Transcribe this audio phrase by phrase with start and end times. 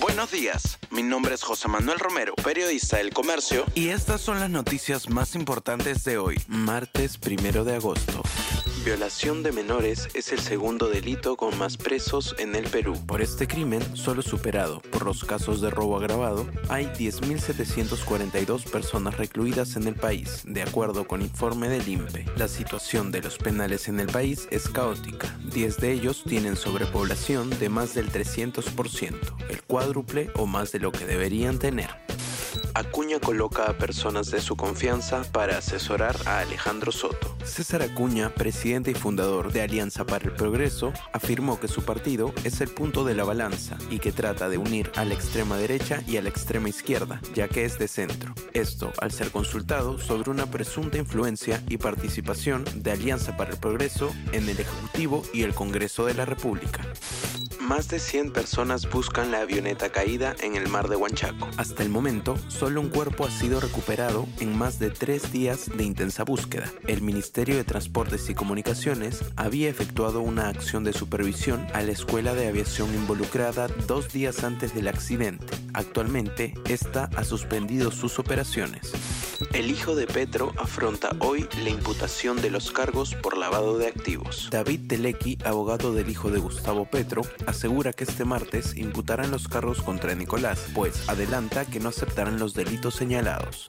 [0.00, 4.48] Buenos días, mi nombre es José Manuel Romero, periodista del Comercio, y estas son las
[4.48, 8.22] noticias más importantes de hoy, martes primero de agosto.
[8.84, 12.98] Violación de menores es el segundo delito con más presos en el Perú.
[13.06, 19.76] Por este crimen, solo superado por los casos de robo agravado, hay 10.742 personas recluidas
[19.76, 22.26] en el país, de acuerdo con informe del INPE.
[22.36, 25.38] La situación de los penales en el país es caótica.
[25.52, 29.14] 10 de ellos tienen sobrepoblación de más del 300%,
[29.48, 31.90] el cuádruple o más de lo que deberían tener.
[32.74, 37.36] Acuña coloca a personas de su confianza para asesorar a Alejandro Soto.
[37.44, 42.60] César Acuña, presidente y fundador de Alianza para el Progreso, afirmó que su partido es
[42.60, 46.16] el punto de la balanza y que trata de unir a la extrema derecha y
[46.16, 48.34] a la extrema izquierda, ya que es de centro.
[48.52, 54.14] Esto al ser consultado sobre una presunta influencia y participación de Alianza para el Progreso
[54.30, 56.86] en el Ejecutivo y el Congreso de la República.
[57.62, 61.48] Más de 100 personas buscan la avioneta caída en el mar de Huanchaco.
[61.56, 65.84] Hasta el momento, solo un cuerpo ha sido recuperado en más de tres días de
[65.84, 66.72] intensa búsqueda.
[66.88, 72.34] El Ministerio de Transportes y Comunicaciones había efectuado una acción de supervisión a la escuela
[72.34, 75.54] de aviación involucrada dos días antes del accidente.
[75.72, 78.92] Actualmente, esta ha suspendido sus operaciones.
[79.52, 84.48] El hijo de Petro afronta hoy la imputación de los cargos por lavado de activos.
[84.50, 89.82] David Telequi, abogado del hijo de Gustavo Petro, asegura que este martes imputarán los cargos
[89.82, 93.66] contra Nicolás, pues adelanta que no aceptarán los delitos señalados.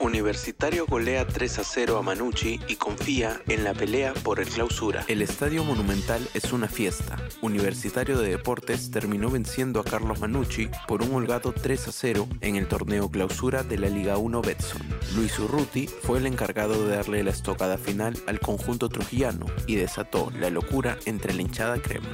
[0.00, 5.04] Universitario golea 3 a 0 a Manucci y confía en la pelea por el clausura.
[5.08, 7.18] El Estadio Monumental es una fiesta.
[7.42, 12.56] Universitario de Deportes terminó venciendo a Carlos Manucci por un holgado 3 a 0 en
[12.56, 14.80] el torneo clausura de la Liga 1 Betson.
[15.14, 20.32] Luis Urruti fue el encargado de darle la estocada final al conjunto trujillano y desató
[20.40, 22.08] la locura entre la hinchada crema.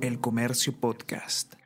[0.00, 1.59] El Comercio Podcast.